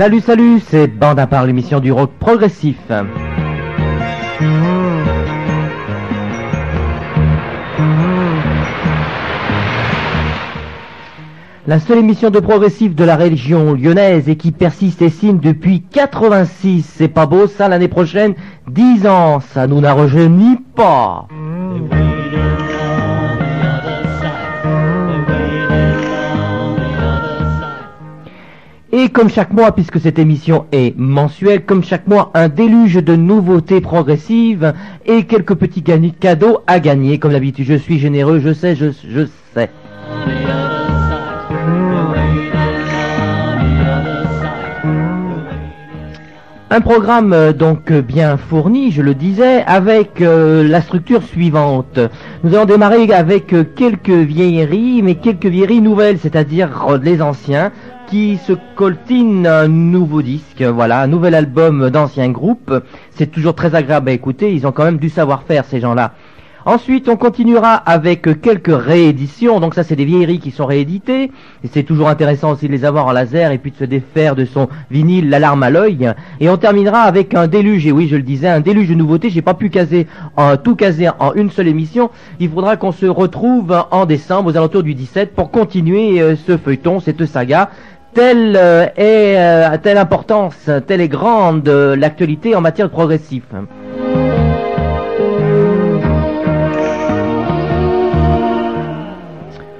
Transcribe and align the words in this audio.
Salut, 0.00 0.22
salut, 0.22 0.60
c'est 0.66 0.86
Bande 0.86 1.18
à 1.18 1.26
part 1.26 1.44
l'émission 1.44 1.78
du 1.78 1.92
rock 1.92 2.12
progressif. 2.18 2.78
La 11.66 11.78
seule 11.80 11.98
émission 11.98 12.30
de 12.30 12.40
progressif 12.40 12.94
de 12.94 13.04
la 13.04 13.14
région 13.14 13.74
lyonnaise 13.74 14.30
et 14.30 14.36
qui 14.36 14.52
persiste 14.52 15.02
et 15.02 15.10
signe 15.10 15.38
depuis 15.38 15.82
86. 15.82 16.94
C'est 16.96 17.08
pas 17.08 17.26
beau 17.26 17.46
ça 17.46 17.68
l'année 17.68 17.88
prochaine 17.88 18.32
10 18.70 19.06
ans, 19.06 19.40
ça 19.40 19.66
nous 19.66 19.82
n'a 19.82 19.92
rajeuni 19.92 20.56
pas. 20.74 21.28
Comme 29.12 29.28
chaque 29.28 29.52
mois, 29.52 29.72
puisque 29.72 30.00
cette 30.00 30.18
émission 30.18 30.66
est 30.72 30.96
mensuelle, 30.96 31.64
comme 31.64 31.84
chaque 31.84 32.06
mois, 32.06 32.30
un 32.34 32.48
déluge 32.48 32.94
de 32.94 33.16
nouveautés 33.16 33.80
progressives 33.80 34.74
et 35.06 35.24
quelques 35.24 35.54
petits 35.54 35.82
cadeaux 35.82 36.58
à 36.66 36.80
gagner. 36.80 37.18
Comme 37.18 37.32
d'habitude, 37.32 37.66
je 37.66 37.74
suis 37.74 37.98
généreux, 37.98 38.40
je 38.40 38.52
sais, 38.52 38.76
je, 38.76 38.90
sais. 39.54 39.70
Un 46.72 46.80
programme 46.80 47.32
euh, 47.32 47.52
donc 47.52 47.92
bien 47.92 48.36
fourni, 48.36 48.92
je 48.92 49.02
le 49.02 49.14
disais, 49.14 49.64
avec 49.66 50.20
euh, 50.20 50.62
la 50.62 50.80
structure 50.80 51.24
suivante. 51.24 51.98
Nous 52.44 52.54
allons 52.54 52.64
démarrer 52.64 53.12
avec 53.12 53.52
euh, 53.52 53.64
quelques 53.64 54.08
vieilleries, 54.08 55.02
mais 55.02 55.16
quelques 55.16 55.46
vieilleries 55.46 55.80
nouvelles, 55.80 56.18
c'est-à-dire 56.18 56.98
les 57.02 57.22
anciens, 57.22 57.72
qui 58.10 58.38
se 58.38 58.52
coltinent 58.74 59.46
un 59.46 59.68
nouveau 59.68 60.20
disque, 60.20 60.62
voilà, 60.62 61.00
un 61.00 61.06
nouvel 61.06 61.36
album 61.36 61.90
d'anciens 61.90 62.30
groupes. 62.30 62.74
C'est 63.12 63.30
toujours 63.30 63.54
très 63.54 63.76
agréable 63.76 64.08
à 64.08 64.12
écouter, 64.12 64.52
ils 64.52 64.66
ont 64.66 64.72
quand 64.72 64.84
même 64.84 64.98
du 64.98 65.08
savoir-faire 65.08 65.64
ces 65.64 65.80
gens-là. 65.80 66.12
Ensuite, 66.66 67.08
on 67.08 67.16
continuera 67.16 67.74
avec 67.74 68.42
quelques 68.42 68.74
rééditions. 68.74 69.60
Donc 69.60 69.74
ça, 69.74 69.82
c'est 69.82 69.96
des 69.96 70.04
vieilleries 70.04 70.40
qui 70.40 70.50
sont 70.50 70.66
rééditées. 70.66 71.30
Et 71.64 71.68
c'est 71.72 71.84
toujours 71.84 72.08
intéressant 72.08 72.52
aussi 72.52 72.66
de 72.66 72.72
les 72.72 72.84
avoir 72.84 73.06
en 73.06 73.12
laser 73.12 73.50
et 73.50 73.56
puis 73.56 73.70
de 73.70 73.76
se 73.76 73.84
défaire 73.84 74.36
de 74.36 74.44
son 74.44 74.68
vinyle, 74.90 75.30
l'alarme 75.30 75.62
à 75.62 75.70
l'œil. 75.70 76.12
Et 76.38 76.50
on 76.50 76.58
terminera 76.58 77.00
avec 77.00 77.34
un 77.34 77.46
déluge. 77.46 77.86
Et 77.86 77.92
oui, 77.92 78.08
je 78.08 78.16
le 78.16 78.22
disais, 78.22 78.48
un 78.48 78.60
déluge 78.60 78.88
de 78.88 78.94
nouveautés. 78.94 79.30
J'ai 79.30 79.40
pas 79.40 79.54
pu 79.54 79.70
caser 79.70 80.06
en, 80.36 80.58
tout 80.58 80.76
caser 80.76 81.08
en 81.18 81.32
une 81.32 81.50
seule 81.50 81.68
émission. 81.68 82.10
Il 82.40 82.50
faudra 82.50 82.76
qu'on 82.76 82.92
se 82.92 83.06
retrouve 83.06 83.82
en 83.90 84.04
décembre, 84.04 84.50
aux 84.50 84.56
alentours 84.56 84.82
du 84.82 84.94
17, 84.94 85.34
pour 85.34 85.50
continuer 85.50 86.20
euh, 86.20 86.36
ce 86.36 86.58
feuilleton, 86.58 87.00
cette 87.00 87.24
saga. 87.24 87.70
Telle 88.12 88.56
euh, 88.56 88.86
est, 88.96 89.36
euh, 89.38 89.76
telle 89.80 89.98
importance, 89.98 90.68
telle 90.86 91.00
est 91.00 91.08
grande 91.08 91.68
l'actualité 91.68 92.56
en 92.56 92.60
matière 92.60 92.88
de 92.88 92.92
progressif. 92.92 93.44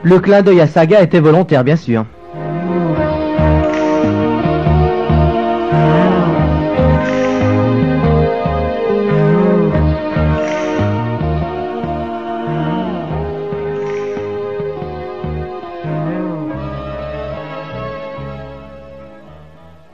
Le 0.02 0.18
clin 0.18 0.42
d'œil 0.42 0.60
à 0.60 0.66
Saga 0.66 1.02
était 1.02 1.20
volontaire, 1.20 1.64
bien 1.64 1.76
sûr. 1.76 2.06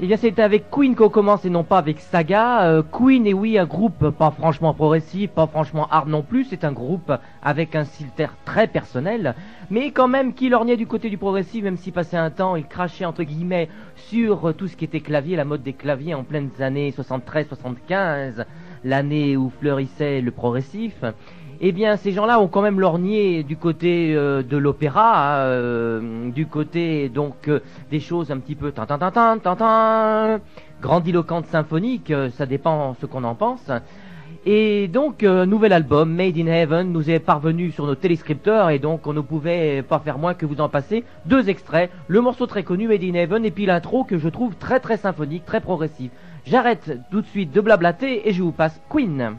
Eh 0.06 0.09
bien, 0.09 0.19
c'est 0.19 0.39
avec 0.39 0.71
Queen 0.71 0.94
qu'on 0.94 1.09
commence 1.09 1.44
et 1.47 1.50
non 1.50 1.65
pas 1.65 1.78
avec 1.78 1.99
Saga. 1.99 2.62
Euh, 2.62 2.84
Queen 2.84 3.27
est 3.27 3.33
oui 3.33 3.59
un 3.59 3.67
groupe 3.67 4.11
pas 4.11 4.31
franchement 4.31 4.72
progressif, 4.72 5.31
pas 5.31 5.49
franchement 5.49 5.89
hard 5.91 6.09
non 6.09 6.22
plus. 6.22 6.44
C'est 6.44 6.62
un 6.62 6.71
groupe 6.71 7.12
avec 7.43 7.75
un 7.75 7.83
style 7.83 8.06
très 8.44 8.69
personnel, 8.69 9.34
mais 9.69 9.91
quand 9.91 10.06
même 10.06 10.33
qui 10.33 10.49
lorgnait 10.49 10.77
du 10.77 10.87
côté 10.87 11.11
du 11.11 11.19
progressif, 11.19 11.65
même 11.65 11.77
si 11.77 11.91
passé 11.91 12.17
un 12.17 12.31
temps 12.31 12.55
il 12.55 12.67
crachait 12.67 13.05
entre 13.05 13.25
guillemets 13.25 13.69
sur 13.97 14.55
tout 14.55 14.69
ce 14.69 14.77
qui 14.77 14.84
était 14.84 15.00
clavier, 15.00 15.34
la 15.34 15.44
mode 15.44 15.65
des 15.65 15.72
claviers 15.72 16.15
en 16.15 16.23
pleines 16.23 16.50
années 16.61 16.94
73-75, 16.97 18.44
l'année 18.84 19.37
où 19.37 19.50
fleurissait 19.59 20.21
le 20.21 20.31
progressif 20.31 21.03
eh 21.61 21.72
bien 21.72 21.97
ces 21.97 22.12
gens-là 22.12 22.41
ont 22.41 22.49
quand 22.49 22.62
même 22.62 22.81
lorgné 22.81 23.43
du 23.43 23.56
côté 23.56 24.15
euh, 24.15 24.43
de 24.43 24.56
l'opéra, 24.56 25.37
euh, 25.39 26.31
du 26.31 26.47
côté 26.47 27.09
donc 27.09 27.49
euh, 27.49 27.61
des 27.91 28.00
choses 28.00 28.31
un 28.31 28.39
petit 28.39 28.55
peu 28.55 28.72
tan 28.72 28.87
tan 28.87 30.41
grandiloquentes 30.81 31.47
symphoniques, 31.47 32.12
ça 32.33 32.47
dépend 32.47 32.94
ce 33.00 33.06
qu'on 33.06 33.25
en 33.25 33.34
pense. 33.34 33.71
Et 34.49 34.87
donc, 34.87 35.22
nouvel 35.22 35.72
album, 35.72 36.15
Made 36.15 36.37
in 36.37 36.47
Heaven, 36.47 36.93
nous 36.93 37.11
est 37.11 37.19
parvenu 37.19 37.73
sur 37.73 37.87
nos 37.87 37.97
téléscripteurs 37.97 38.71
et 38.71 38.78
donc 38.78 39.06
on 39.06 39.12
ne 39.12 39.21
pouvait 39.21 39.83
pas 39.83 39.99
faire 39.99 40.19
moins 40.19 40.34
que 40.34 40.47
vous 40.47 40.61
en 40.61 40.69
passer 40.69 41.03
deux 41.25 41.49
extraits, 41.49 41.91
le 42.06 42.21
morceau 42.21 42.47
très 42.47 42.62
connu 42.62 42.87
Made 42.87 43.03
in 43.03 43.15
Heaven 43.15 43.44
et 43.44 43.50
puis 43.50 43.67
l'intro 43.67 44.05
que 44.05 44.19
je 44.19 44.28
trouve 44.28 44.55
très 44.55 44.78
très 44.78 44.99
symphonique, 44.99 45.47
très 45.47 45.61
progressif. 45.61 46.12
J'arrête 46.44 46.99
tout 47.11 47.23
de 47.23 47.27
suite 47.27 47.50
de 47.50 47.61
blablater 47.61 48.28
et 48.28 48.33
je 48.33 48.43
vous 48.43 48.53
passe 48.53 48.81
Queen. 48.88 49.37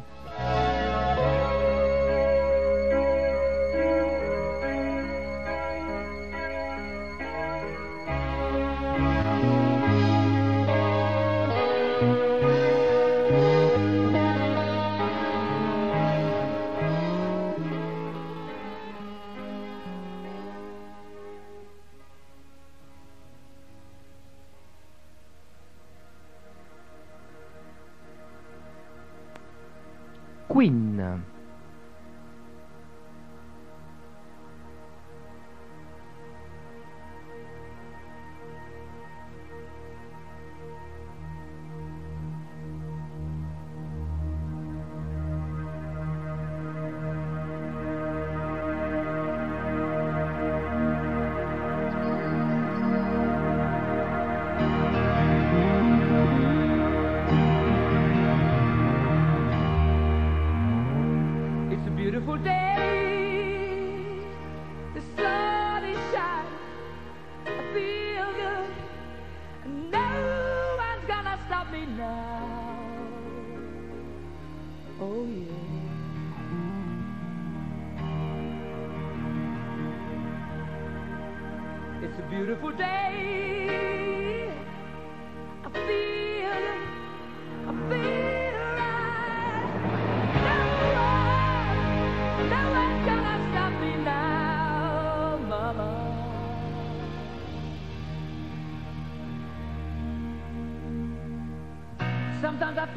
Queen. 30.57 31.36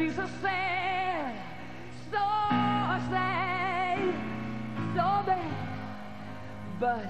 Piece 0.01 0.17
of 0.17 0.31
sand, 0.41 1.37
so 2.11 2.17
sad, 3.11 3.99
so 4.97 5.07
bad, 5.27 5.55
but 6.81 7.05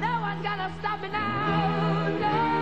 no 0.00 0.20
one's 0.20 0.42
gonna 0.42 0.74
stop 0.80 1.00
me 1.00 1.08
now. 1.08 2.08
No 2.18 2.53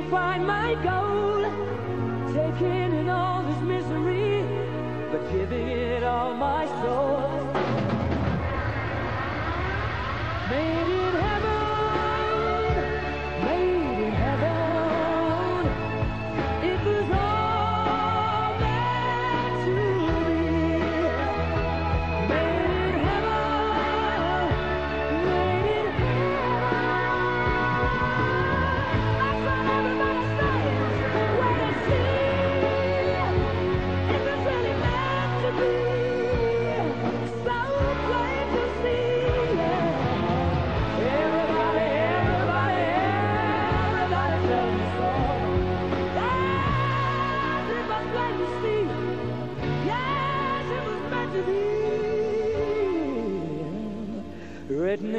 to 0.00 0.10
find 0.10 0.46
my 0.46 0.74
goal. 0.82 1.42
Taking 2.32 2.92
in 3.00 3.08
all 3.08 3.42
this 3.42 3.60
misery, 3.62 4.44
but 5.10 5.30
giving 5.32 5.68
it 5.68 6.02
all 6.04 6.34
my 6.34 6.64
soul. 6.82 7.30
Made 10.50 10.88
it 10.88 11.14
happen. 11.14 11.29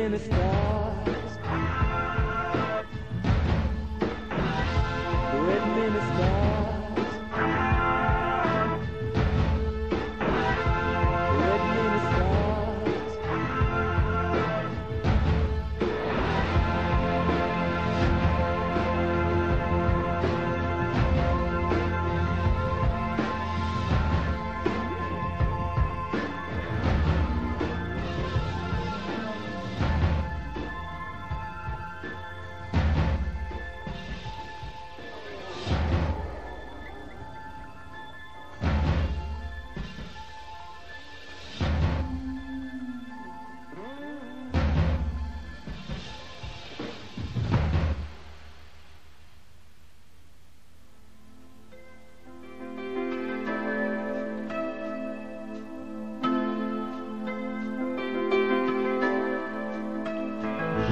minister. 0.10 0.40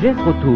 Jeff 0.01 0.17
O'Toole. 0.19 0.55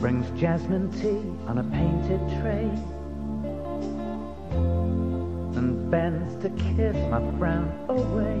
Brings 0.00 0.30
jasmine 0.40 0.90
tea 0.92 1.20
on 1.46 1.58
a 1.58 1.64
painted 1.64 2.18
tray 2.40 2.70
and 5.58 5.90
bends 5.90 6.42
to 6.42 6.48
kiss 6.48 6.96
my 7.10 7.20
frown 7.36 7.70
away. 7.90 8.40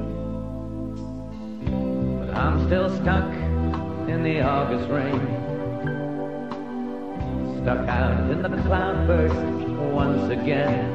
But 2.20 2.34
I'm 2.34 2.64
still 2.64 2.88
stuck 3.02 3.30
in 4.08 4.22
the 4.22 4.40
August 4.40 4.88
rain 4.88 5.35
stuck 7.66 7.88
out 7.88 8.30
in 8.30 8.42
the 8.42 8.62
cloudburst 8.62 9.34
once 9.92 10.30
again. 10.30 10.86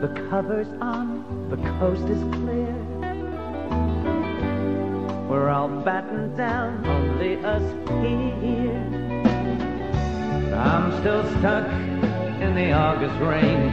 The 0.00 0.28
cover's 0.30 0.68
on, 0.80 1.48
the 1.50 1.56
coast 1.80 2.08
is 2.08 2.22
clear. 2.32 2.76
We're 5.28 5.48
all 5.48 5.66
battened 5.68 6.36
down, 6.36 6.86
only 6.86 7.44
us 7.44 7.64
here. 8.04 9.02
I'm 10.54 11.00
still 11.00 11.28
stuck 11.40 11.66
in 12.42 12.56
the 12.56 12.72
August 12.72 13.14
rain. 13.20 13.70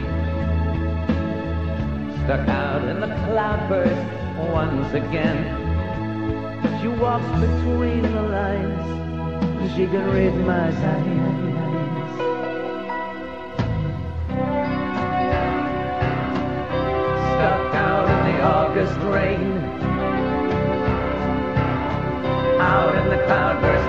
Stuck 2.22 2.48
out 2.48 2.84
in 2.84 3.00
the 3.00 3.08
cloudburst 3.26 4.06
once 4.38 4.94
again. 4.94 5.40
She 6.80 6.86
walks 6.86 7.28
between 7.40 8.02
the 8.02 8.22
lines. 8.22 8.86
She 9.74 9.86
can 9.86 10.08
read 10.10 10.34
my 10.46 10.70
signs. 10.70 11.48
Stuck 17.32 17.74
out 17.74 18.06
in 18.14 18.20
the 18.30 18.36
August 18.42 18.98
rain. 19.16 19.52
Out 22.60 22.94
in 22.94 23.08
the 23.08 23.24
cloudburst. 23.26 23.79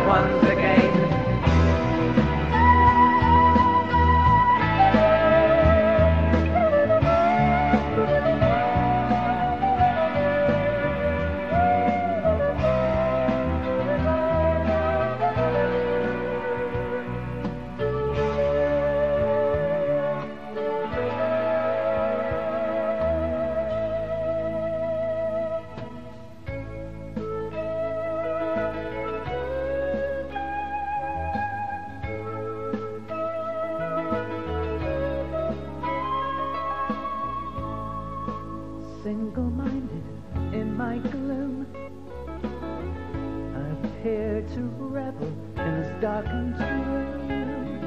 Appear 44.02 44.44
to 44.56 44.62
revel 44.80 45.28
in 45.58 45.82
this 45.82 46.02
darkened 46.02 46.58
room. 46.60 47.80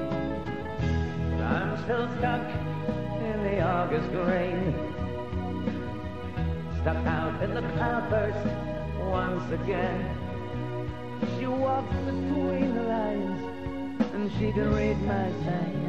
But 1.32 1.40
I'm 1.42 1.82
still 1.82 2.08
stuck 2.18 2.48
in 3.18 3.42
the 3.42 3.60
August 3.60 4.08
rain, 4.12 4.74
stuck 6.82 7.04
out 7.04 7.42
in 7.42 7.52
the 7.52 7.62
cloudburst 7.62 8.46
once 9.10 9.50
again. 9.60 10.16
She 11.36 11.46
walks 11.48 11.96
between 12.04 12.76
the 12.76 12.82
lines, 12.82 13.40
and 14.14 14.30
she 14.38 14.52
can 14.52 14.72
read 14.72 15.02
my 15.02 15.32
signs. 15.44 15.83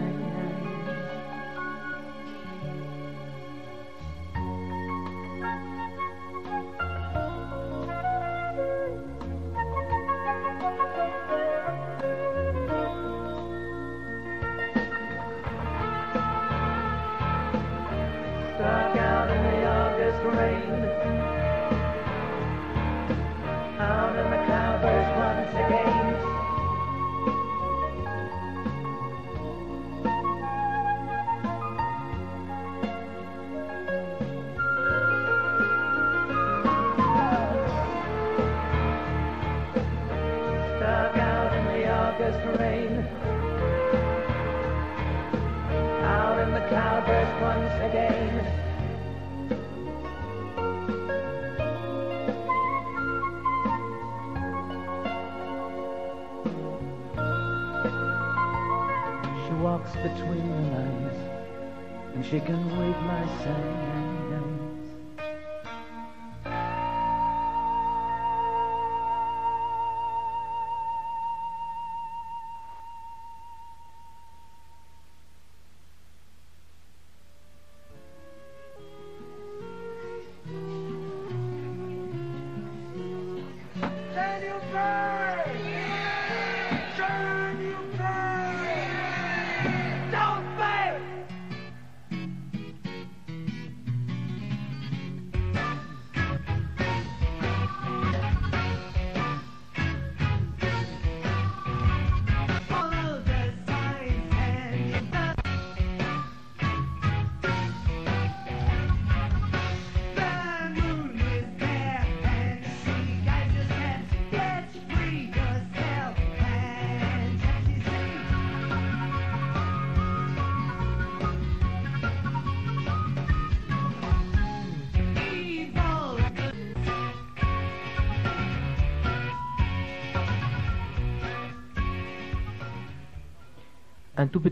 my 63.05 63.27
surrender. 63.43 64.44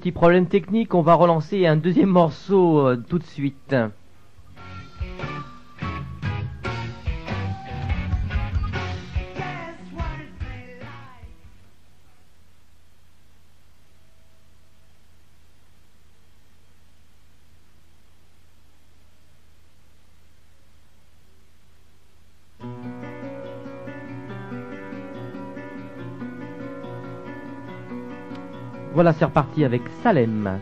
Petit 0.04 0.12
problème 0.12 0.48
technique, 0.48 0.96
on 0.96 1.02
va 1.02 1.14
relancer 1.14 1.66
un 1.66 1.78
deuxième 1.78 2.10
morceau 2.10 2.86
euh, 2.86 3.02
tout 3.08 3.20
de 3.20 3.24
suite. 3.24 3.74
Voilà, 28.94 29.12
c'est 29.14 29.26
reparti 29.26 29.66
avec 29.66 29.82
Salem. 30.04 30.60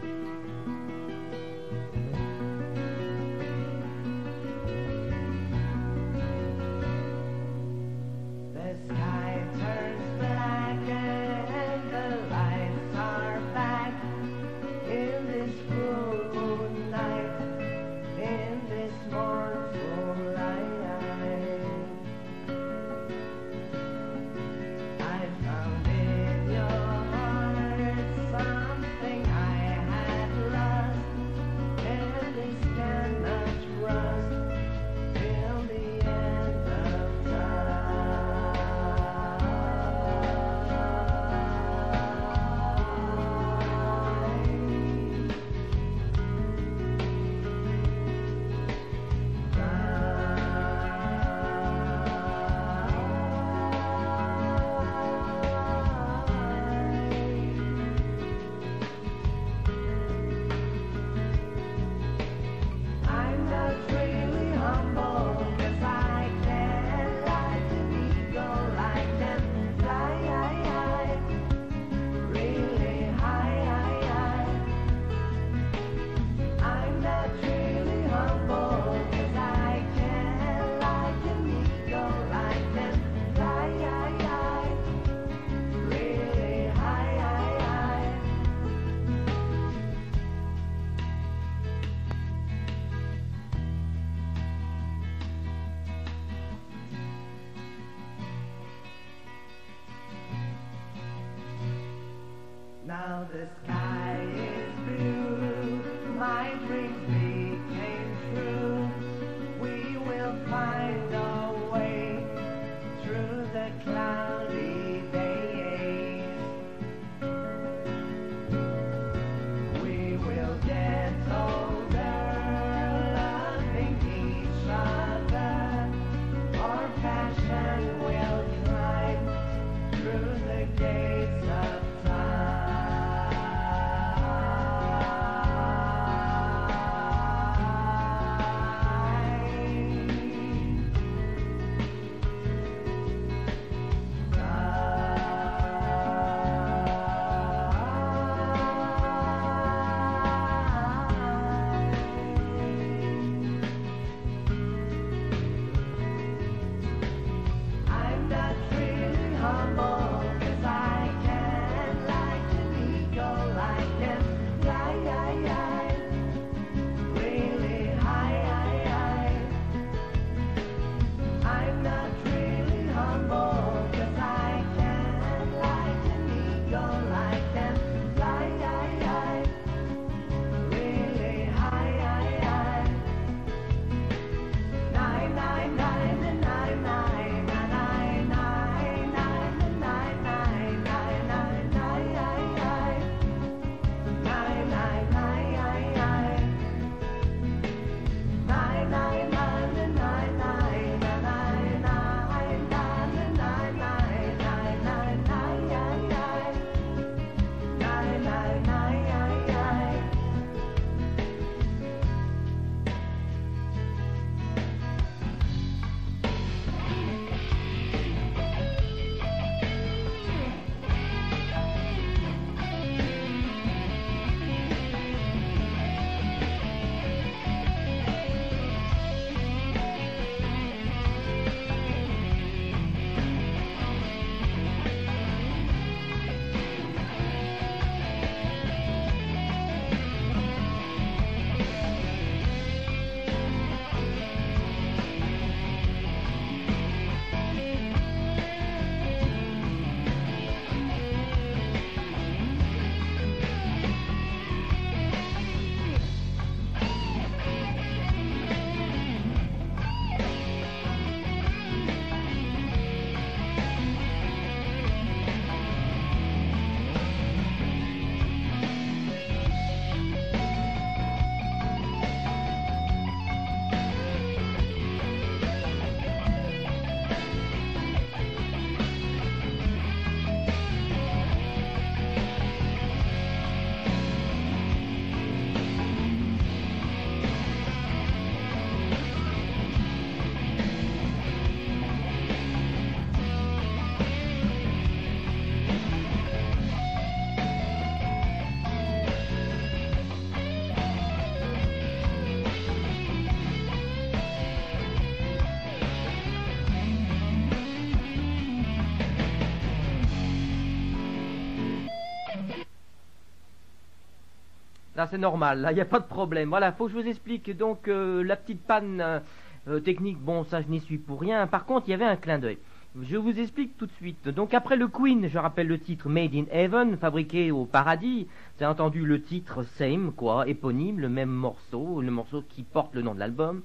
C'est 315.08 315.18
normal, 315.18 315.68
il 315.72 315.76
n'y 315.76 315.82
a 315.82 315.86
pas 315.86 316.00
de 316.00 316.06
problème. 316.06 316.50
Voilà, 316.50 316.72
faut 316.72 316.86
que 316.86 316.92
je 316.92 316.98
vous 316.98 317.08
explique. 317.08 317.56
Donc, 317.56 317.88
euh, 317.88 318.24
la 318.24 318.36
petite 318.36 318.62
panne 318.62 319.02
euh, 319.02 319.20
euh, 319.68 319.80
technique, 319.80 320.20
bon, 320.20 320.44
ça, 320.44 320.62
je 320.62 320.68
n'y 320.68 320.80
suis 320.80 320.98
pour 320.98 321.22
rien. 321.22 321.48
Par 321.48 321.66
contre, 321.66 321.88
il 321.88 321.92
y 321.92 321.94
avait 321.94 322.06
un 322.06 322.16
clin 322.16 322.40
d'œil. 322.40 322.58
Je 323.02 323.16
vous 323.16 323.40
explique 323.40 323.78
tout 323.78 323.86
de 323.86 323.92
suite. 323.94 324.28
Donc, 324.28 324.54
après 324.54 324.76
le 324.76 324.88
Queen, 324.88 325.30
je 325.30 325.38
rappelle 325.38 325.68
le 325.68 325.80
titre 325.80 326.10
Made 326.10 326.36
in 326.36 326.44
Heaven, 326.52 326.98
fabriqué 326.98 327.52
au 327.52 327.66
paradis. 327.66 328.28
C'est 328.58 328.66
entendu 328.66 329.06
le 329.06 329.22
titre 329.22 329.64
Same, 329.78 330.12
quoi, 330.12 330.48
éponyme, 330.48 331.00
le 331.00 331.08
même 331.08 331.30
morceau, 331.30 332.02
le 332.02 332.12
morceau 332.12 332.44
qui 332.50 332.64
porte 332.64 332.94
le 332.94 333.02
nom 333.02 333.16
de 333.16 333.20
l'album. 333.20 333.62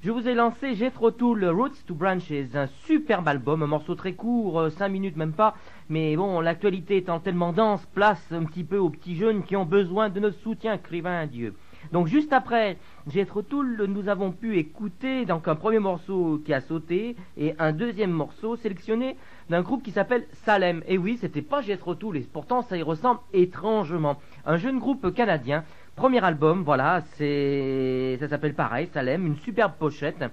Je 0.00 0.12
vous 0.12 0.28
ai 0.28 0.34
lancé 0.34 0.76
Jethro 0.76 1.10
Tull 1.10 1.44
Roots 1.44 1.84
to 1.84 1.92
Branches, 1.92 2.54
un 2.54 2.68
superbe 2.86 3.26
album, 3.26 3.64
un 3.64 3.66
morceau 3.66 3.96
très 3.96 4.12
court, 4.12 4.70
5 4.70 4.88
minutes 4.88 5.16
même 5.16 5.32
pas, 5.32 5.56
mais 5.88 6.16
bon, 6.16 6.38
l'actualité 6.40 6.98
étant 6.98 7.18
tellement 7.18 7.52
dense, 7.52 7.84
place 7.94 8.24
un 8.30 8.44
petit 8.44 8.62
peu 8.62 8.78
aux 8.78 8.90
petits 8.90 9.16
jeunes 9.16 9.42
qui 9.42 9.56
ont 9.56 9.64
besoin 9.64 10.08
de 10.08 10.20
notre 10.20 10.38
soutien, 10.38 10.78
crivin 10.78 11.26
Dieu. 11.26 11.52
Donc 11.90 12.06
juste 12.06 12.32
après 12.32 12.76
Jethro 13.08 13.42
Tull, 13.42 13.86
nous 13.88 14.08
avons 14.08 14.30
pu 14.30 14.58
écouter 14.58 15.24
donc 15.24 15.48
un 15.48 15.56
premier 15.56 15.78
morceau 15.78 16.40
qui 16.44 16.54
a 16.54 16.60
sauté 16.60 17.16
et 17.36 17.54
un 17.58 17.72
deuxième 17.72 18.10
morceau 18.10 18.56
sélectionné 18.56 19.16
d'un 19.48 19.62
groupe 19.62 19.82
qui 19.82 19.90
s'appelle 19.90 20.26
Salem. 20.44 20.82
Et 20.86 20.98
oui, 20.98 21.16
c'était 21.20 21.42
pas 21.42 21.62
Jethro 21.62 21.94
Tull 21.94 22.18
et 22.18 22.20
pourtant 22.20 22.62
ça 22.62 22.76
y 22.76 22.82
ressemble 22.82 23.20
étrangement. 23.32 24.18
Un 24.44 24.58
jeune 24.58 24.78
groupe 24.78 25.12
canadien 25.14 25.64
Premier 25.98 26.22
album, 26.22 26.62
voilà, 26.62 27.02
c'est, 27.16 28.18
ça 28.20 28.28
s'appelle 28.28 28.54
pareil, 28.54 28.88
Salem, 28.94 29.26
une 29.26 29.36
superbe 29.38 29.72
pochette. 29.80 30.24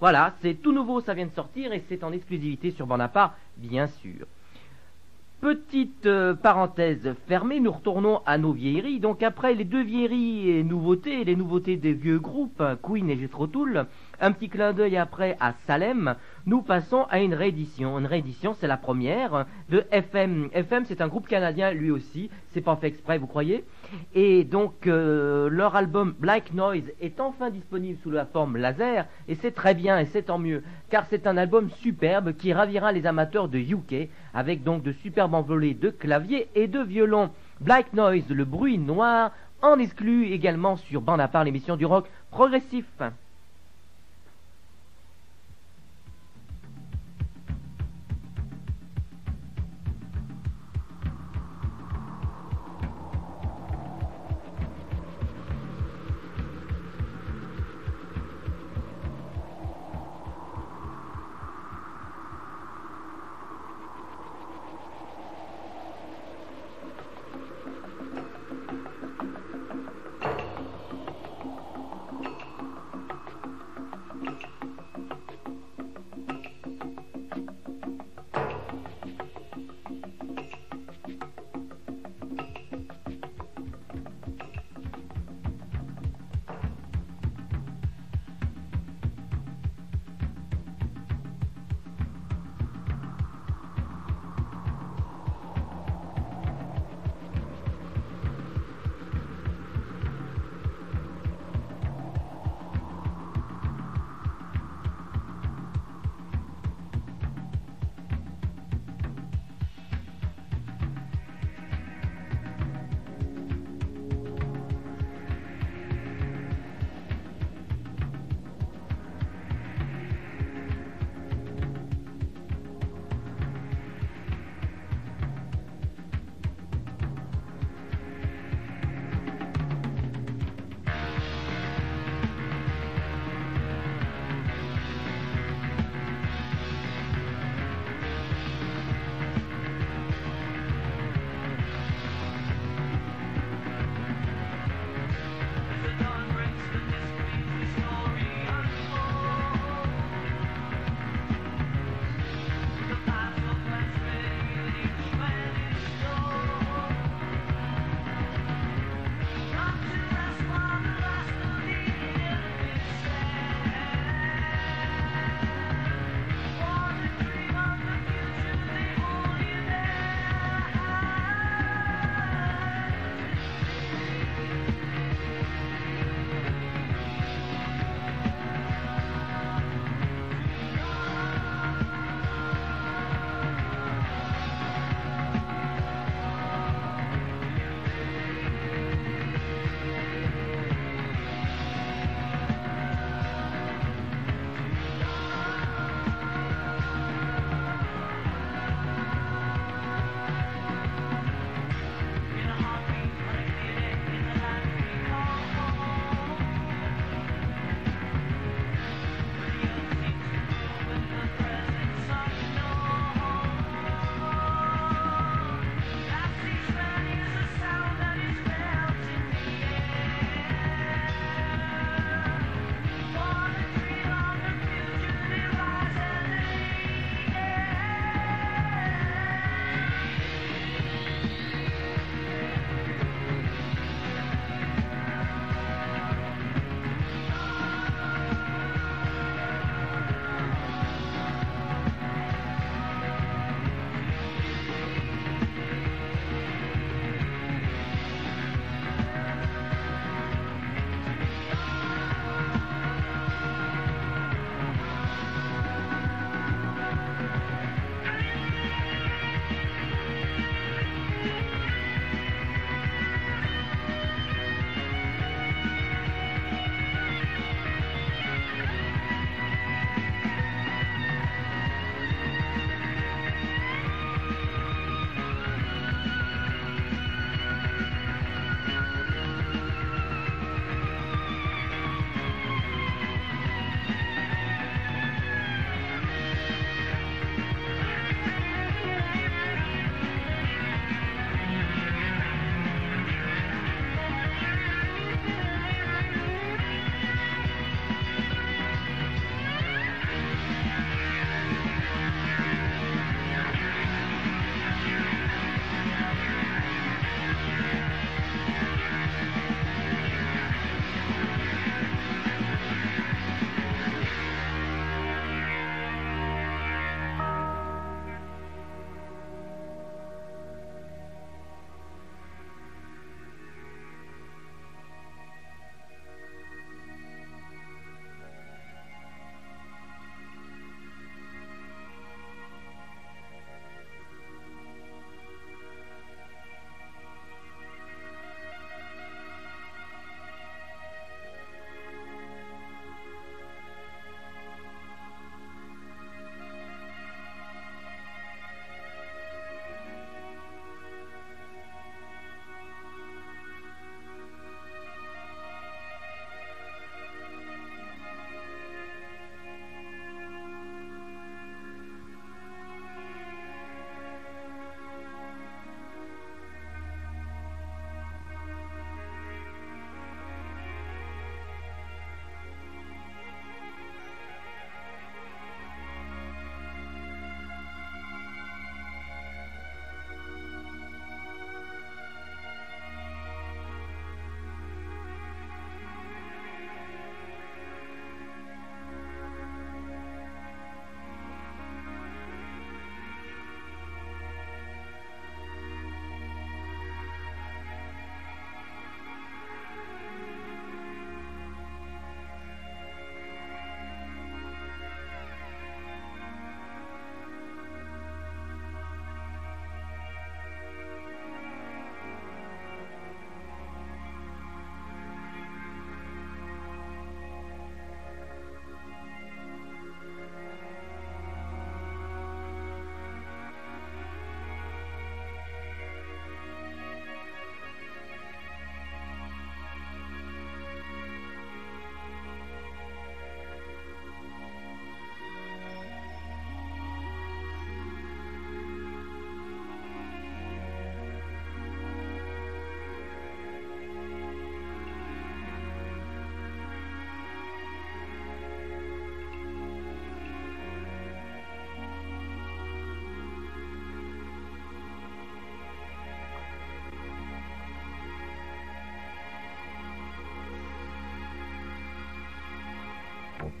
Voilà, 0.00 0.32
c'est 0.40 0.54
tout 0.54 0.72
nouveau, 0.72 1.02
ça 1.02 1.12
vient 1.12 1.26
de 1.26 1.32
sortir 1.32 1.74
et 1.74 1.84
c'est 1.90 2.02
en 2.04 2.12
exclusivité 2.12 2.70
sur 2.70 2.86
Bonaparte, 2.86 3.34
bien 3.58 3.86
sûr. 3.86 4.26
Petite 5.42 6.06
euh, 6.06 6.32
parenthèse 6.32 7.14
fermée, 7.28 7.60
nous 7.60 7.70
retournons 7.70 8.22
à 8.24 8.38
nos 8.38 8.52
vieilleries. 8.52 8.98
Donc 8.98 9.22
après 9.22 9.52
les 9.52 9.64
deux 9.64 9.82
vieilleries 9.82 10.50
et 10.52 10.64
nouveautés, 10.64 11.22
les 11.24 11.36
nouveautés 11.36 11.76
des 11.76 11.92
vieux 11.92 12.18
groupes, 12.18 12.62
Queen 12.82 13.10
et 13.10 13.18
Jethro 13.18 13.46
Tull, 13.46 13.86
un 14.22 14.32
petit 14.32 14.48
clin 14.48 14.72
d'œil 14.72 14.96
après 14.96 15.36
à 15.38 15.52
Salem, 15.66 16.14
nous 16.46 16.62
passons 16.62 17.06
à 17.10 17.20
une 17.20 17.34
réédition. 17.34 17.98
Une 17.98 18.06
réédition, 18.06 18.54
c'est 18.58 18.66
la 18.66 18.78
première 18.78 19.44
de 19.68 19.84
FM. 19.90 20.48
FM, 20.54 20.86
c'est 20.86 21.02
un 21.02 21.08
groupe 21.08 21.28
canadien 21.28 21.72
lui 21.72 21.90
aussi, 21.90 22.30
c'est 22.52 22.62
pas 22.62 22.76
fait 22.76 22.88
exprès, 22.88 23.18
vous 23.18 23.26
croyez? 23.26 23.64
Et 24.14 24.44
donc 24.44 24.86
euh, 24.86 25.48
leur 25.48 25.76
album 25.76 26.14
Black 26.18 26.52
Noise 26.52 26.92
est 27.00 27.20
enfin 27.20 27.50
disponible 27.50 27.98
sous 28.02 28.10
la 28.10 28.26
forme 28.26 28.56
laser 28.56 29.06
et 29.28 29.34
c'est 29.36 29.52
très 29.52 29.74
bien 29.74 29.98
et 29.98 30.06
c'est 30.06 30.22
tant 30.22 30.38
mieux 30.38 30.62
car 30.90 31.06
c'est 31.10 31.26
un 31.26 31.36
album 31.36 31.70
superbe 31.70 32.32
qui 32.34 32.52
ravira 32.52 32.92
les 32.92 33.06
amateurs 33.06 33.48
de 33.48 33.58
UK 33.58 34.08
avec 34.34 34.62
donc 34.62 34.82
de 34.82 34.92
superbes 34.92 35.34
envolées 35.34 35.74
de 35.74 35.90
clavier 35.90 36.48
et 36.54 36.66
de 36.66 36.80
violon. 36.80 37.30
Black 37.60 37.92
Noise, 37.92 38.28
le 38.30 38.44
bruit 38.44 38.78
noir, 38.78 39.32
en 39.62 39.78
exclu 39.78 40.32
également 40.32 40.76
sur 40.76 41.00
Bande 41.00 41.20
à 41.20 41.28
part 41.28 41.44
l'émission 41.44 41.76
du 41.76 41.86
rock 41.86 42.08
progressif. 42.30 42.86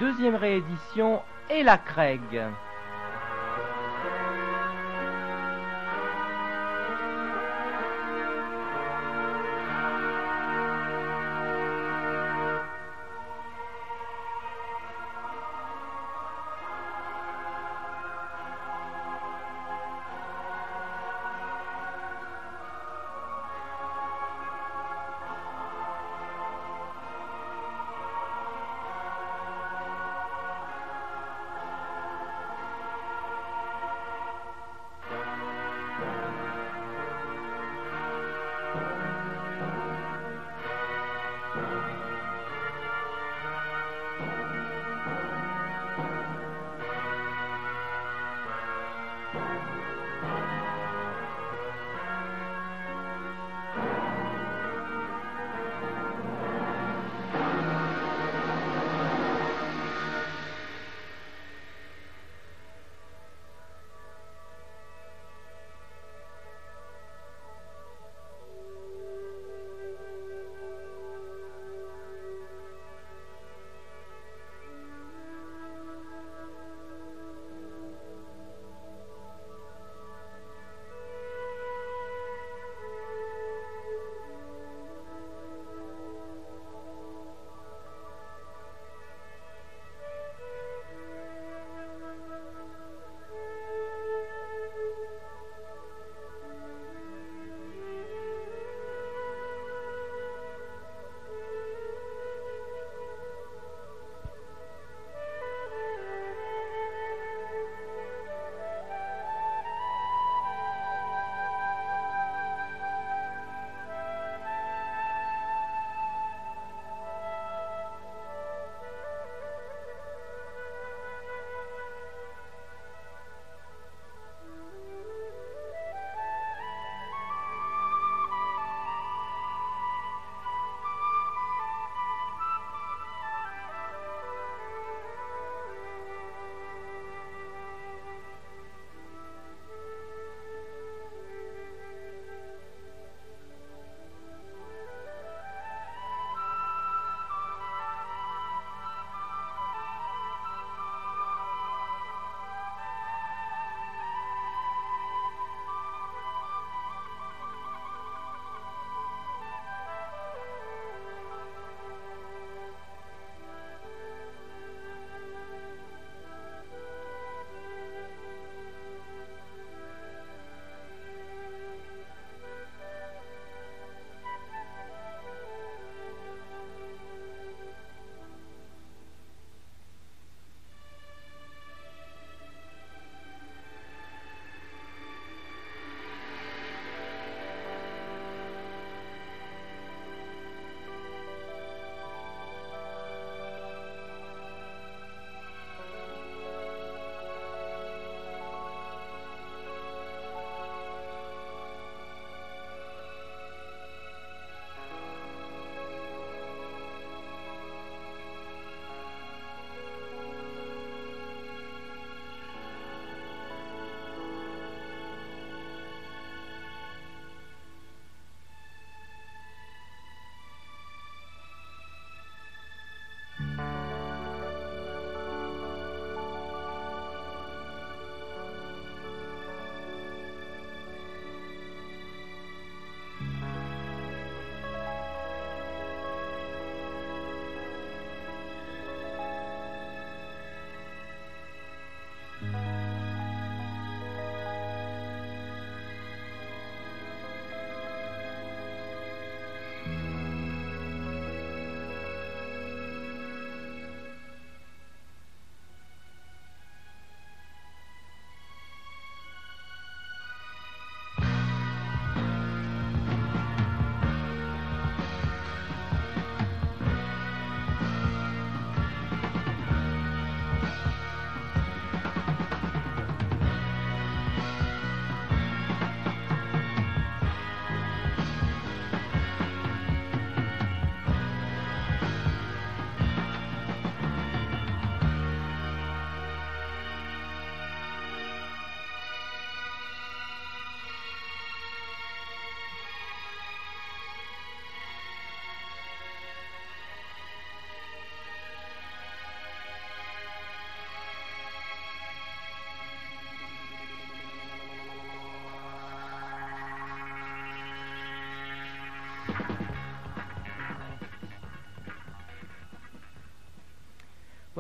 Deuxième 0.02 0.36
réédition 0.36 1.22
et 1.52 1.62
la 1.62 1.78
Craig. 1.78 2.20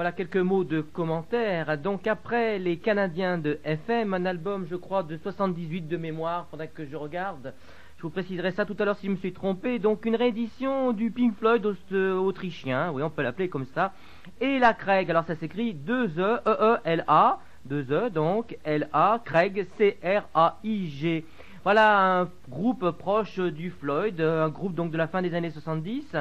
Voilà 0.02 0.14
quelques 0.14 0.38
mots 0.38 0.64
de 0.64 0.82
commentaires. 0.82 1.78
Donc 1.78 2.08
après 2.08 2.58
les 2.58 2.78
Canadiens 2.78 3.38
de 3.38 3.60
FM, 3.64 4.16
un 4.16 4.26
album 4.26 4.66
je 4.68 4.76
crois 4.76 5.04
de 5.04 5.16
78 5.16 5.88
de 5.88 5.96
mémoire, 5.96 6.48
faudrait 6.50 6.70
que 6.70 6.88
je 6.88 6.96
regarde. 6.96 7.54
Je 7.98 8.02
vous 8.02 8.10
préciserai 8.10 8.50
ça 8.50 8.66
tout 8.66 8.76
à 8.80 8.86
l'heure 8.86 8.98
si 8.98 9.06
je 9.06 9.12
me 9.12 9.18
suis 9.18 9.32
trompé. 9.32 9.78
Donc 9.78 10.06
une 10.06 10.16
réédition 10.16 10.92
du 10.92 11.12
Pink 11.12 11.38
Floyd 11.38 11.64
euh, 11.92 12.16
autrichien, 12.16 12.92
oui 12.92 13.04
on 13.04 13.12
peut 13.12 13.22
l'appeler 13.22 13.48
comme 13.48 13.68
ça. 13.76 13.94
Et 14.40 14.58
la 14.58 14.74
Craig, 14.74 15.08
alors 15.12 15.26
ça 15.26 15.36
s'écrit 15.36 15.76
2 15.76 16.18
E, 16.18 16.20
E, 16.20 16.40
E, 16.48 16.78
L, 16.84 17.04
A, 17.08 17.38
2 17.66 17.86
E, 17.92 18.10
donc 18.10 18.58
L, 18.64 18.90
A, 18.94 19.22
Craig, 19.24 19.68
C, 19.78 20.00
R, 20.04 20.24
A, 20.34 20.58
I, 20.64 20.90
G. 20.90 21.26
Voilà 21.62 22.22
un 22.22 22.30
groupe 22.50 22.90
proche 22.90 23.38
du 23.38 23.70
Floyd, 23.70 24.20
euh, 24.20 24.46
un 24.46 24.50
groupe 24.50 24.74
donc 24.74 24.90
de 24.90 24.98
la 24.98 25.06
fin 25.06 25.22
des 25.22 25.36
années 25.36 25.52
70 25.52 26.16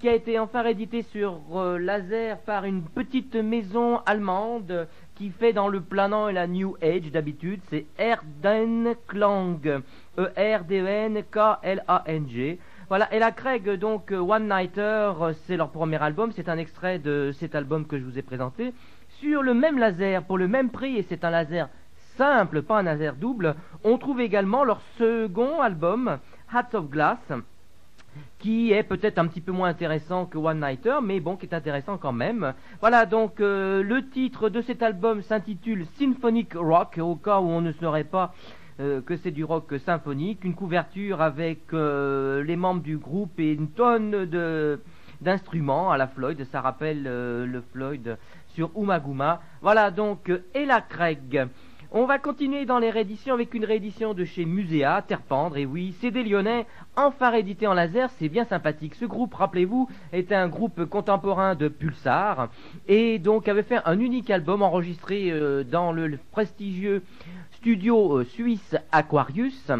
qui 0.00 0.08
a 0.08 0.14
été 0.14 0.38
enfin 0.38 0.62
réédité 0.62 1.02
sur 1.02 1.38
euh, 1.52 1.78
laser 1.78 2.38
par 2.38 2.64
une 2.64 2.82
petite 2.82 3.34
maison 3.36 3.98
allemande 4.06 4.88
qui 5.14 5.28
fait 5.28 5.52
dans 5.52 5.68
le 5.68 5.82
planant 5.82 6.30
et 6.30 6.32
la 6.32 6.46
New 6.46 6.74
Age 6.82 7.12
d'habitude, 7.12 7.60
c'est 7.68 7.84
Erden 7.98 8.94
Klang, 9.06 9.82
E-R-D-E-N-K-L-A-N-G. 10.18 11.18
Voilà, 12.88 13.12
et 13.14 13.18
la 13.18 13.30
Craig, 13.30 13.68
donc 13.72 14.10
One 14.10 14.48
Nighter, 14.48 15.12
c'est 15.46 15.58
leur 15.58 15.68
premier 15.68 16.02
album, 16.02 16.32
c'est 16.32 16.48
un 16.48 16.56
extrait 16.56 16.98
de 16.98 17.32
cet 17.38 17.54
album 17.54 17.86
que 17.86 17.98
je 17.98 18.04
vous 18.04 18.18
ai 18.18 18.22
présenté. 18.22 18.72
Sur 19.20 19.42
le 19.42 19.52
même 19.52 19.78
laser, 19.78 20.22
pour 20.22 20.38
le 20.38 20.48
même 20.48 20.70
prix, 20.70 20.96
et 20.96 21.02
c'est 21.10 21.24
un 21.24 21.30
laser 21.30 21.68
simple, 22.16 22.62
pas 22.62 22.78
un 22.78 22.84
laser 22.84 23.16
double, 23.16 23.54
on 23.84 23.98
trouve 23.98 24.22
également 24.22 24.64
leur 24.64 24.80
second 24.96 25.60
album, 25.60 26.18
Hats 26.52 26.70
of 26.72 26.88
Glass, 26.88 27.18
qui 28.38 28.72
est 28.72 28.82
peut-être 28.82 29.18
un 29.18 29.26
petit 29.26 29.40
peu 29.40 29.52
moins 29.52 29.68
intéressant 29.68 30.26
que 30.26 30.38
One 30.38 30.60
Nighter, 30.60 30.98
mais 31.02 31.20
bon, 31.20 31.36
qui 31.36 31.46
est 31.46 31.54
intéressant 31.54 31.98
quand 31.98 32.12
même. 32.12 32.54
Voilà, 32.80 33.06
donc 33.06 33.40
euh, 33.40 33.82
le 33.82 34.08
titre 34.08 34.48
de 34.48 34.62
cet 34.62 34.82
album 34.82 35.22
s'intitule 35.22 35.86
Symphonic 35.98 36.54
Rock, 36.54 36.98
au 36.98 37.16
cas 37.16 37.40
où 37.40 37.48
on 37.48 37.60
ne 37.60 37.72
saurait 37.72 38.04
pas 38.04 38.34
euh, 38.80 39.02
que 39.02 39.16
c'est 39.16 39.30
du 39.30 39.44
rock 39.44 39.74
symphonique, 39.84 40.44
une 40.44 40.54
couverture 40.54 41.20
avec 41.20 41.72
euh, 41.72 42.42
les 42.42 42.56
membres 42.56 42.82
du 42.82 42.96
groupe 42.96 43.38
et 43.38 43.52
une 43.52 43.70
tonne 43.70 44.26
de 44.26 44.80
d'instruments 45.20 45.90
à 45.90 45.98
la 45.98 46.08
Floyd, 46.08 46.42
ça 46.50 46.62
rappelle 46.62 47.02
le 47.02 47.62
Floyd 47.72 48.16
sur 48.54 48.70
Umaguma. 48.74 49.42
Voilà 49.60 49.90
donc 49.90 50.32
Ella 50.54 50.80
Craig. 50.80 51.46
On 51.92 52.04
va 52.06 52.20
continuer 52.20 52.66
dans 52.66 52.78
les 52.78 52.90
rééditions 52.90 53.34
avec 53.34 53.52
une 53.52 53.64
réédition 53.64 54.14
de 54.14 54.24
chez 54.24 54.44
Muséa, 54.44 55.02
Terpendre, 55.02 55.56
et 55.56 55.66
oui, 55.66 55.92
c'est 56.00 56.12
des 56.12 56.22
Lyonnais, 56.22 56.66
enfin 56.96 57.30
réédité 57.30 57.66
en 57.66 57.74
laser, 57.74 58.10
c'est 58.18 58.28
bien 58.28 58.44
sympathique. 58.44 58.94
Ce 58.94 59.04
groupe, 59.04 59.34
rappelez-vous, 59.34 59.88
était 60.12 60.36
un 60.36 60.46
groupe 60.46 60.84
contemporain 60.84 61.56
de 61.56 61.66
Pulsar, 61.66 62.48
et 62.86 63.18
donc 63.18 63.48
avait 63.48 63.64
fait 63.64 63.80
un 63.86 63.98
unique 63.98 64.30
album 64.30 64.62
enregistré 64.62 65.32
euh, 65.32 65.64
dans 65.64 65.90
le, 65.90 66.16
prestigieux 66.30 67.02
studio 67.54 68.18
euh, 68.18 68.24
suisse 68.24 68.76
Aquarius, 68.92 69.72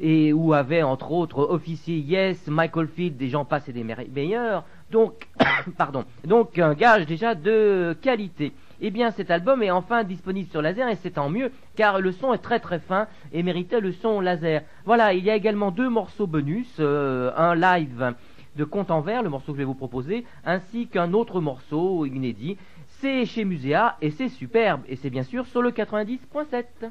et 0.00 0.32
où 0.32 0.54
avait 0.54 0.82
entre 0.82 1.12
autres 1.12 1.38
officier 1.38 1.98
Yes, 1.98 2.46
Michael 2.46 2.88
Field, 2.88 3.18
des 3.18 3.28
gens 3.28 3.46
et 3.68 3.72
des 3.72 3.84
me- 3.84 4.08
meilleurs, 4.14 4.64
donc, 4.92 5.26
pardon, 5.78 6.04
donc 6.24 6.58
un 6.58 6.74
gage 6.74 7.06
déjà 7.06 7.34
de 7.34 7.96
qualité. 8.00 8.52
Eh 8.80 8.90
bien, 8.90 9.10
cet 9.10 9.30
album 9.30 9.62
est 9.62 9.70
enfin 9.70 10.04
disponible 10.04 10.50
sur 10.50 10.60
laser 10.60 10.88
et 10.88 10.96
c'est 10.96 11.12
tant 11.12 11.30
mieux, 11.30 11.50
car 11.76 12.00
le 12.00 12.12
son 12.12 12.34
est 12.34 12.38
très 12.38 12.60
très 12.60 12.78
fin 12.78 13.06
et 13.32 13.42
méritait 13.42 13.80
le 13.80 13.92
son 13.92 14.20
laser. 14.20 14.62
Voilà, 14.84 15.14
il 15.14 15.24
y 15.24 15.30
a 15.30 15.34
également 15.34 15.70
deux 15.70 15.88
morceaux 15.88 16.26
bonus, 16.26 16.76
euh, 16.78 17.32
un 17.36 17.54
live 17.54 18.14
de 18.56 18.64
Compte 18.64 18.90
en 18.90 19.00
Vert, 19.00 19.22
le 19.22 19.30
morceau 19.30 19.52
que 19.52 19.56
je 19.56 19.62
vais 19.62 19.64
vous 19.64 19.74
proposer, 19.74 20.24
ainsi 20.44 20.88
qu'un 20.88 21.14
autre 21.14 21.40
morceau 21.40 22.04
inédit. 22.04 22.58
C'est 23.00 23.24
chez 23.24 23.44
Muséa 23.44 23.96
et 24.02 24.10
c'est 24.10 24.28
superbe, 24.28 24.82
et 24.88 24.96
c'est 24.96 25.10
bien 25.10 25.22
sûr 25.22 25.46
sur 25.46 25.62
le 25.62 25.70
90.7. 25.70 26.90